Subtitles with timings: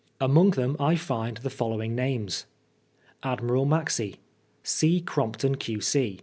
[0.19, 2.47] Among them I find the following names:—
[3.21, 4.17] Admiral Maxse
[4.63, 4.99] C.
[4.99, 6.19] Crompton, Q.C.